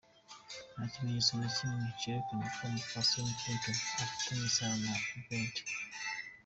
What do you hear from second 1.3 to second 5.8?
na kimwe cerekana ko umupfasoni Clinton afitaniye isano na Birther.